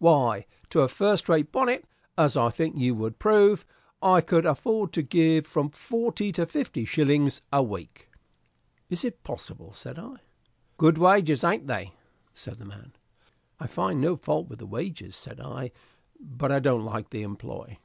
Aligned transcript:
"Why, 0.00 0.44
to 0.68 0.82
a 0.82 0.86
first 0.88 1.30
rate 1.30 1.50
bonnet, 1.50 1.86
as 2.18 2.36
I 2.36 2.50
think 2.50 2.76
you 2.76 2.94
would 2.96 3.18
prove, 3.18 3.64
I 4.02 4.20
could 4.20 4.44
afford 4.44 4.92
to 4.92 5.00
give 5.02 5.46
from 5.46 5.70
forty 5.70 6.30
to 6.32 6.44
fifty 6.44 6.84
shillings 6.84 7.40
a 7.50 7.62
week." 7.62 8.10
"Is 8.90 9.02
it 9.02 9.24
possible?" 9.24 9.72
said 9.72 9.98
I. 9.98 10.16
"Good 10.76 10.98
wages, 10.98 11.42
a'n't 11.42 11.68
they?" 11.68 11.94
said 12.34 12.58
the 12.58 12.66
man.... 12.66 12.92
"I 13.58 13.66
find 13.66 13.98
no 13.98 14.16
fault 14.16 14.48
with 14.48 14.58
the 14.58 14.66
wages," 14.66 15.16
said 15.16 15.40
I, 15.40 15.70
"but 16.20 16.52
I 16.52 16.58
don't 16.58 16.84
like 16.84 17.08
the 17.08 17.22
employ." 17.22 17.78